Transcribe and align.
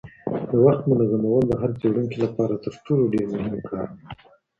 د 0.49 0.51
وخت 0.65 0.81
منظمول 0.91 1.43
د 1.47 1.51
هر 1.61 1.71
څېړونکي 1.79 2.17
لپاره 2.25 2.53
تر 2.65 2.73
ټولو 2.85 3.03
ډېر 3.13 3.25
مهم 3.35 3.57
کار 3.69 3.87
دی. 3.97 4.05